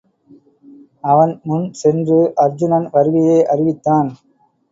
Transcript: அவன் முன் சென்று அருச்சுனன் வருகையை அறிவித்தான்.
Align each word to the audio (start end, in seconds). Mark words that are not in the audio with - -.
அவன் 1.03 1.33
முன் 1.43 1.67
சென்று 1.73 2.17
அருச்சுனன் 2.37 2.87
வருகையை 2.91 3.39
அறிவித்தான். 3.45 4.09